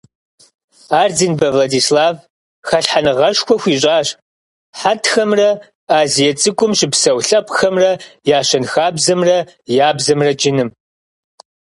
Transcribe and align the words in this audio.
Ардзинбэ 1.01 1.47
Владислав 1.55 2.15
хэлъхьэныгъэшхуэ 2.67 3.55
хуищӀащ 3.61 4.07
хьэтхэмрэ 4.79 5.49
Азие 5.99 6.31
ЦӀыкӀум 6.39 6.71
щыпсэу 6.77 7.19
лъэпкъхэмрэ 7.27 7.91
я 8.37 8.39
щэнхабзэмрэ 8.47 9.37
я 9.87 9.89
бзэмрэ 9.97 10.31
джыным. 10.39 10.69